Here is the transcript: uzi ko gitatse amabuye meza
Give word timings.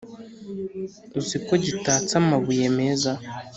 uzi 1.19 1.37
ko 1.45 1.53
gitatse 1.65 2.11
amabuye 2.21 2.65
meza 2.79 3.11